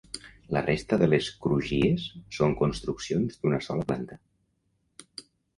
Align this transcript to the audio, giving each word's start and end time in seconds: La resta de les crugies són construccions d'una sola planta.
La 0.55 0.61
resta 0.63 0.97
de 1.01 1.09
les 1.11 1.27
crugies 1.43 2.07
són 2.37 2.57
construccions 2.63 3.39
d'una 3.45 3.63
sola 3.67 3.89
planta. 3.93 4.19